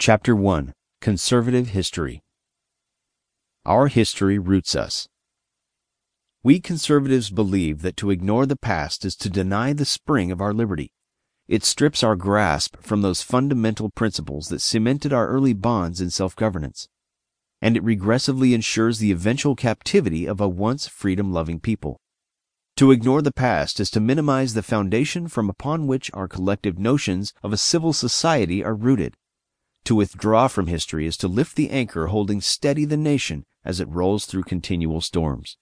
Chapter 0.00 0.34
1 0.34 0.72
Conservative 1.02 1.68
History 1.68 2.22
Our 3.66 3.88
history 3.88 4.38
roots 4.38 4.74
us. 4.74 5.06
We 6.42 6.58
conservatives 6.58 7.28
believe 7.28 7.82
that 7.82 7.98
to 7.98 8.08
ignore 8.08 8.46
the 8.46 8.56
past 8.56 9.04
is 9.04 9.14
to 9.16 9.28
deny 9.28 9.74
the 9.74 9.84
spring 9.84 10.32
of 10.32 10.40
our 10.40 10.54
liberty. 10.54 10.94
It 11.48 11.64
strips 11.64 12.02
our 12.02 12.16
grasp 12.16 12.78
from 12.80 13.02
those 13.02 13.20
fundamental 13.20 13.90
principles 13.90 14.48
that 14.48 14.62
cemented 14.62 15.12
our 15.12 15.28
early 15.28 15.52
bonds 15.52 16.00
in 16.00 16.08
self 16.08 16.34
governance. 16.34 16.88
And 17.60 17.76
it 17.76 17.84
regressively 17.84 18.54
ensures 18.54 19.00
the 19.00 19.12
eventual 19.12 19.54
captivity 19.54 20.24
of 20.24 20.40
a 20.40 20.48
once 20.48 20.88
freedom 20.88 21.30
loving 21.30 21.60
people. 21.60 22.00
To 22.76 22.90
ignore 22.90 23.20
the 23.20 23.34
past 23.34 23.78
is 23.78 23.90
to 23.90 24.00
minimize 24.00 24.54
the 24.54 24.62
foundation 24.62 25.28
from 25.28 25.50
upon 25.50 25.86
which 25.86 26.10
our 26.14 26.26
collective 26.26 26.78
notions 26.78 27.34
of 27.42 27.52
a 27.52 27.58
civil 27.58 27.92
society 27.92 28.64
are 28.64 28.74
rooted. 28.74 29.14
To 29.84 29.94
withdraw 29.94 30.48
from 30.48 30.66
history 30.66 31.06
is 31.06 31.16
to 31.18 31.28
lift 31.28 31.56
the 31.56 31.70
anchor 31.70 32.06
holding 32.06 32.40
steady 32.40 32.84
the 32.84 32.96
nation 32.96 33.44
as 33.64 33.80
it 33.80 33.88
rolls 33.88 34.26
through 34.26 34.44
continual 34.44 35.00
storms. 35.00 35.56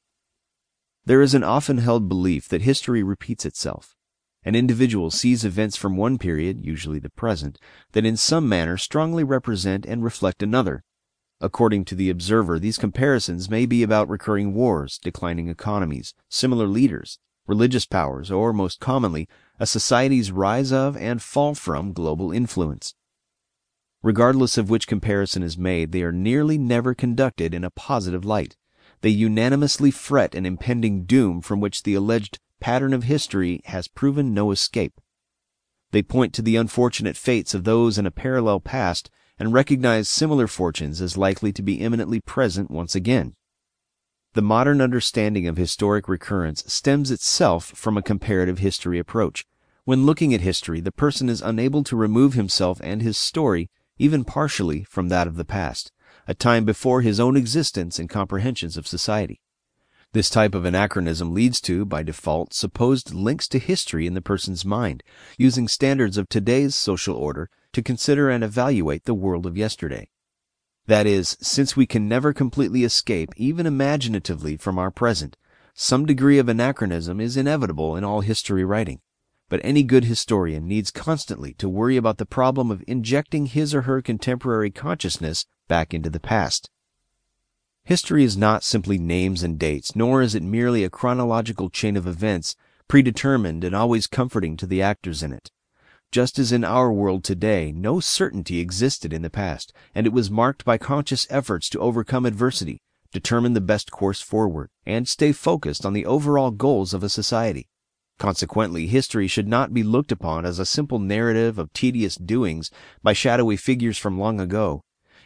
There 1.05 1.23
is 1.23 1.35
an 1.35 1.45
often 1.45 1.79
held 1.79 2.09
belief 2.09 2.49
that 2.49 2.63
history 2.63 3.03
repeats 3.03 3.47
itself. 3.47 3.97
An 4.45 4.55
individual 4.55 5.11
sees 5.11 5.45
events 5.45 5.77
from 5.77 5.97
one 5.97 6.19
period, 6.19 6.65
usually 6.65 6.99
the 6.99 7.11
present, 7.11 7.59
that 7.93 8.05
in 8.05 8.17
some 8.17 8.49
manner 8.49 8.77
strongly 8.77 9.25
represent 9.25 9.87
and 9.87 10.05
reflect 10.05 10.43
another. 10.43 10.85
According 11.41 11.85
to 11.87 11.95
the 11.95 12.11
observer, 12.11 12.59
these 12.59 12.79
comparisons 12.79 13.49
may 13.49 13.67
be 13.67 13.83
about 13.83 14.09
recurring 14.09 14.55
wars, 14.55 14.99
declining 14.99 15.49
economies, 15.49 16.15
similar 16.29 16.67
leaders, 16.67 17.19
religious 17.47 17.87
powers, 17.87 18.31
or, 18.31 18.53
most 18.53 18.81
commonly, 18.81 19.29
a 19.59 19.67
society's 19.67 20.31
rise 20.31 20.73
of 20.73 20.97
and 20.97 21.23
fall 21.23 21.55
from 21.55 21.93
global 21.93 22.33
influence. 22.33 22.95
Regardless 24.03 24.57
of 24.57 24.71
which 24.71 24.87
comparison 24.87 25.43
is 25.43 25.59
made, 25.59 25.91
they 25.91 26.03
are 26.03 26.13
nearly 26.13 26.57
never 26.57 26.95
conducted 26.95 27.53
in 27.53 27.65
a 27.65 27.71
positive 27.71 28.25
light. 28.25 28.57
They 29.01 29.09
unanimously 29.09 29.91
fret 29.91 30.37
an 30.37 30.47
impending 30.47 31.05
doom 31.05 31.41
from 31.41 31.61
which 31.61 31.83
the 31.83 31.95
alleged 31.95 32.39
pattern 32.61 32.95
of 32.95 33.05
history 33.05 33.61
has 33.65 33.89
proven 33.89 34.33
no 34.33 34.53
escape. 34.53 35.01
They 35.91 36.03
point 36.03 36.33
to 36.35 36.43
the 36.43 36.57
unfortunate 36.57 37.17
fates 37.17 37.55
of 37.55 37.65
those 37.65 37.99
in 37.99 38.07
a 38.07 38.13
parallel 38.13 38.61
past 38.61 39.11
and 39.37 39.53
recognize 39.53 40.09
similar 40.09 40.47
fortunes 40.47 41.01
as 41.01 41.17
likely 41.17 41.53
to 41.53 41.63
be 41.63 41.81
imminently 41.81 42.21
present 42.21 42.71
once 42.71 42.95
again. 42.95 43.35
The 44.35 44.43
modern 44.43 44.81
understanding 44.81 45.49
of 45.49 45.57
historic 45.57 46.09
recurrence 46.09 46.63
stems 46.73 47.11
itself 47.11 47.67
from 47.75 47.97
a 47.97 48.03
comparative 48.03 48.59
history 48.59 48.99
approach. 48.99 49.45
When 49.85 50.07
looking 50.07 50.35
at 50.35 50.43
history, 50.43 50.81
the 50.81 50.93
person 50.93 51.29
is 51.29 51.41
unable 51.41 51.83
to 51.85 51.97
remove 51.97 52.35
himself 52.35 52.81
and 52.85 53.01
his 53.03 53.17
story 53.17 53.71
even 53.99 54.25
partially, 54.25 54.85
from 54.85 55.09
that 55.09 55.27
of 55.27 55.37
the 55.37 55.45
past, 55.45 55.93
a 56.27 56.35
time 56.35 56.65
before 56.65 57.03
his 57.03 57.19
own 57.19 57.37
existence 57.37 57.99
and 57.99 58.09
comprehensions 58.09 58.77
of 58.77 58.87
society. 58.87 59.41
This 60.13 60.31
type 60.31 60.55
of 60.55 60.65
anachronism 60.65 61.35
leads 61.35 61.61
to, 61.63 61.85
by 61.85 62.03
default, 62.03 62.55
supposed 62.55 63.13
links 63.13 63.47
to 63.49 63.59
history 63.59 64.07
in 64.07 64.15
the 64.15 64.23
person's 64.23 64.65
mind, 64.65 65.03
using 65.37 65.69
standards 65.69 66.17
of 66.17 66.29
today's 66.29 66.75
social 66.75 67.17
order 67.17 67.51
to 67.73 67.83
consider 67.83 68.31
and 68.31 68.43
evaluate 68.43 69.05
the 69.05 69.15
world 69.15 69.45
of 69.45 69.57
yesterday. 69.57 70.09
That 70.87 71.07
is, 71.07 71.37
since 71.43 71.77
we 71.77 71.85
can 71.85 72.09
never 72.09 72.33
completely 72.33 72.85
escape, 72.85 73.31
even 73.37 73.67
imaginatively, 73.67 74.57
from 74.57 74.79
our 74.79 74.91
present, 74.91 75.37
some 75.75 76.07
degree 76.07 76.39
of 76.39 76.49
anachronism 76.49 77.21
is 77.21 77.37
inevitable 77.37 77.95
in 77.97 78.05
all 78.05 78.23
history 78.23 78.65
writing 78.65 79.01
but 79.49 79.61
any 79.65 79.83
good 79.83 80.05
historian 80.05 80.67
needs 80.67 80.91
constantly 80.91 81.55
to 81.55 81.69
worry 81.69 81.97
about 81.97 82.19
the 82.19 82.27
problem 82.27 82.71
of 82.71 82.85
injecting 82.87 83.47
his 83.47 83.75
or 83.75 83.83
her 83.83 84.03
contemporary 84.03 84.71
consciousness 84.71 85.47
back 85.69 85.95
into 85.95 86.11
the 86.11 86.21
past. 86.21 86.71
History 87.85 88.23
is 88.23 88.37
not 88.37 88.63
simply 88.63 88.99
names 88.99 89.43
and 89.43 89.59
dates, 89.59 89.97
nor 89.97 90.21
is 90.21 90.35
it 90.35 90.43
merely 90.43 90.85
a 90.85 90.91
chronological 90.91 91.71
chain 91.71 91.97
of 91.97 92.07
events, 92.07 92.55
predetermined 92.87 93.65
and 93.65 93.75
always 93.75 94.07
comforting 94.07 94.57
to 94.59 94.67
the 94.67 94.83
actors 94.83 95.23
in 95.23 95.33
it. 95.33 95.51
Just 96.11 96.39
as 96.39 96.53
in 96.53 96.65
our 96.65 96.93
world 96.93 97.25
today, 97.25 97.73
no 97.73 98.01
certainty 98.01 98.61
existed 98.61 99.13
in 99.13 99.23
the 99.23 99.31
past, 99.31 99.73
and 99.95 100.07
it 100.07 100.13
was 100.13 100.31
marked 100.31 100.65
by 100.65 100.79
conscious 100.79 101.27
efforts 101.31 101.69
to 101.71 101.81
overcome 101.81 102.27
adversity, 102.27 102.81
determine 103.13 103.55
the 103.55 103.61
best 103.61 103.91
course 103.91 104.21
forward, 104.21 104.71
and 104.85 105.09
stay 105.09 105.33
focused 105.33 105.87
on 105.87 105.93
the 105.93 106.07
overall 106.07 106.51
goals 106.51 106.93
of 106.93 107.03
a 107.03 107.09
society. 107.09 107.69
Consequently, 108.19 108.89
history 108.89 109.29
should 109.29 109.47
not 109.47 109.73
be 109.73 109.83
looked 109.83 110.11
upon 110.11 110.45
as 110.45 110.59
a 110.59 110.67
simple 110.67 110.99
narrative 110.99 111.59
of 111.59 111.73
tedious 111.73 112.17
doings 112.17 112.71
by 113.03 113.13
shadowy 113.13 113.57
figures 113.57 113.97
from 113.97 114.19
long 114.19 114.41
ago. 114.41 114.83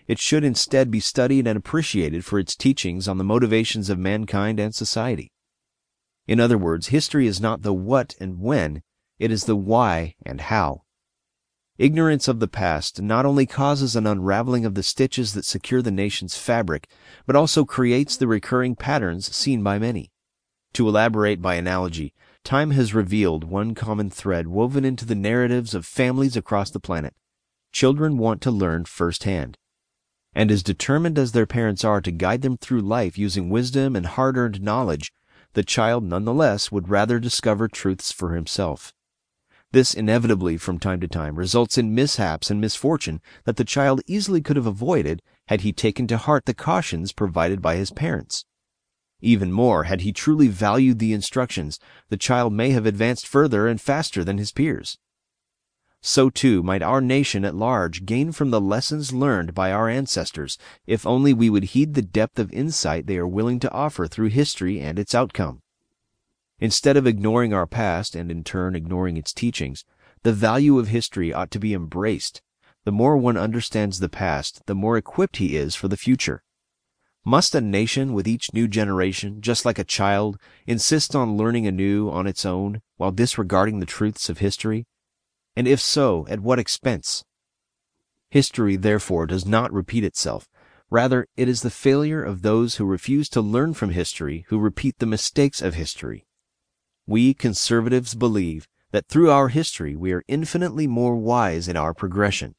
It 0.07 0.19
should 0.19 0.45
instead 0.45 0.91
be 0.91 1.01
studied 1.01 1.47
and 1.47 1.57
appreciated 1.57 2.25
for 2.25 2.39
its 2.39 2.55
teachings 2.55 3.09
on 3.09 3.19
the 3.19 3.25
motivations 3.25 3.89
of 3.89 3.99
mankind 3.99 4.61
and 4.61 4.75
society. 4.75 5.33
In 6.27 6.39
other 6.39 6.59
words, 6.59 6.89
history 6.89 7.27
is 7.27 7.41
not 7.41 7.63
the 7.63 7.73
what 7.73 8.15
and 8.21 8.39
when, 8.39 8.83
it 9.19 9.31
is 9.31 9.45
the 9.45 9.57
why 9.57 10.15
and 10.27 10.41
how. 10.41 10.83
Ignorance 11.79 12.29
of 12.29 12.41
the 12.41 12.49
past 12.49 13.01
not 13.01 13.25
only 13.25 13.47
causes 13.47 13.97
an 13.97 14.07
unraveling 14.07 14.67
of 14.67 14.75
the 14.75 14.83
stitches 14.83 15.33
that 15.33 15.47
secure 15.47 15.81
the 15.81 15.91
nation's 15.91 16.37
fabric, 16.37 16.89
but 17.27 17.37
also 17.37 17.65
creates 17.65 18.17
the 18.17 18.29
recurring 18.29 18.77
patterns 18.77 19.35
seen 19.35 19.63
by 19.63 19.79
many. 19.79 20.13
To 20.75 20.89
elaborate 20.89 21.41
by 21.41 21.55
analogy, 21.55 22.13
time 22.45 22.73
has 22.73 22.95
revealed 22.95 23.45
one 23.45 23.75
common 23.75 24.11
thread 24.11 24.49
woven 24.49 24.85
into 24.85 25.05
the 25.05 25.15
narratives 25.15 25.75
of 25.75 25.87
families 25.87 26.37
across 26.37 26.71
the 26.71 26.81
planet. 26.81 27.15
Children 27.73 28.19
want 28.19 28.43
to 28.43 28.51
learn 28.51 28.85
firsthand. 28.85 29.57
And 30.35 30.51
as 30.51 30.63
determined 30.63 31.19
as 31.19 31.33
their 31.33 31.47
parents 31.47 31.85
are 31.85 32.01
to 32.01 32.11
guide 32.11 32.43
them 32.43 32.57
through 32.57 32.81
life 32.81 33.17
using 33.17 33.51
wisdom 33.51 33.95
and 33.95 34.07
hard 34.07 34.37
earned 34.37 34.63
knowledge, 34.63 35.13
the 35.55 35.63
child 35.63 36.05
nonetheless 36.05 36.73
would 36.73 36.89
rather 36.89 37.19
discover 37.19 37.69
truths 37.69 38.11
for 38.11 38.35
himself. 38.35 38.93
This 39.73 39.95
inevitably, 39.95 40.59
from 40.59 40.79
time 40.79 41.01
to 41.01 41.09
time, 41.09 41.37
results 41.37 41.79
in 41.79 41.95
mishaps 41.95 42.51
and 42.51 42.61
misfortune 42.61 43.21
that 43.45 43.57
the 43.57 43.65
child 43.65 44.03
easily 44.07 44.43
could 44.43 44.57
have 44.57 44.67
avoided 44.67 45.23
had 45.49 45.63
he 45.63 45.73
taken 45.73 46.07
to 46.09 46.19
heart 46.19 46.45
the 46.45 46.55
cautions 46.55 47.13
provided 47.13 47.63
by 47.63 47.77
his 47.77 47.91
parents. 47.91 48.45
Even 49.23 49.53
more, 49.53 49.85
had 49.85 50.01
he 50.01 50.13
truly 50.13 50.49
valued 50.49 50.99
the 50.99 51.13
instructions, 51.13 51.79
the 52.09 52.17
child 52.17 52.53
may 52.53 52.71
have 52.71 52.85
advanced 52.85 53.27
further 53.27 53.69
and 53.69 53.81
faster 53.81 54.25
than 54.25 54.37
his 54.37 54.51
peers. 54.51 54.99
So 56.01 56.29
too 56.29 56.65
might 56.65 56.83
our 56.83 57.01
nation 57.01 57.45
at 57.45 57.55
large 57.55 58.05
gain 58.05 58.33
from 58.33 58.51
the 58.51 58.61
lessons 58.61 59.13
learned 59.13 59.55
by 59.55 59.71
our 59.71 59.89
ancestors, 59.89 60.59
if 60.85 61.07
only 61.07 61.33
we 61.33 61.49
would 61.49 61.63
heed 61.63 61.95
the 61.95 62.03
depth 62.03 62.41
of 62.41 62.53
insight 62.53 63.07
they 63.07 63.17
are 63.17 63.27
willing 63.27 63.61
to 63.61 63.71
offer 63.71 64.09
through 64.09 64.31
history 64.31 64.81
and 64.81 64.99
its 64.99 65.15
outcome. 65.15 65.63
Instead 66.59 66.97
of 66.97 67.07
ignoring 67.07 67.55
our 67.55 67.69
past 67.69 68.17
and 68.17 68.29
in 68.29 68.43
turn 68.43 68.75
ignoring 68.75 69.17
its 69.17 69.33
teachings, 69.33 69.85
the 70.25 70.33
value 70.33 70.81
of 70.81 70.89
history 70.89 71.33
ought 71.33 71.53
to 71.53 71.61
be 71.61 71.75
embraced. 71.75 72.43
The 72.85 72.93
more 72.93 73.17
one 73.17 73.37
understands 73.37 74.01
the 74.01 74.09
past, 74.09 74.63
the 74.67 74.75
more 74.75 74.97
equipped 74.97 75.37
he 75.37 75.57
is 75.57 75.77
for 75.77 75.87
the 75.87 75.97
future. 75.97 76.43
Must 77.25 77.55
a 77.55 77.61
nation 77.61 78.15
with 78.15 78.27
each 78.27 78.53
new 78.53 78.67
generation, 78.67 79.41
just 79.41 79.65
like 79.65 79.79
a 79.79 79.85
child, 79.85 80.39
insist 80.67 81.15
on 81.15 81.37
learning 81.37 81.69
anew 81.69 82.11
on 82.11 82.27
its 82.27 82.45
own 82.45 82.83
while 82.97 83.13
disregarding 83.13 83.79
the 83.79 83.87
truths 83.87 84.29
of 84.29 84.39
history? 84.39 84.87
And 85.55 85.69
if 85.69 85.81
so, 85.81 86.27
at 86.29 86.41
what 86.41 86.59
expense? 86.59 87.23
History, 88.31 88.75
therefore, 88.75 89.27
does 89.27 89.47
not 89.47 89.73
repeat 89.73 90.03
itself. 90.03 90.49
Rather, 90.91 91.27
it 91.37 91.49
is 91.49 91.63
the 91.63 91.71
failure 91.71 92.25
of 92.25 92.43
those 92.43 92.77
who 92.77 92.85
refuse 92.85 93.29
to 93.29 93.41
learn 93.41 93.73
from 93.73 93.91
history 93.91 94.45
who 94.49 94.59
repeat 94.59 94.99
the 94.99 95.07
mistakes 95.07 95.63
of 95.63 95.75
history. 95.75 96.27
We 97.07 97.35
conservatives 97.35 98.15
believe 98.15 98.67
that 98.91 99.07
through 99.07 99.31
our 99.31 99.49
history 99.49 99.95
we 99.95 100.13
are 100.13 100.25
infinitely 100.27 100.89
more 100.89 101.17
wise 101.17 101.69
in 101.69 101.77
our 101.77 101.95
progression. 101.95 102.57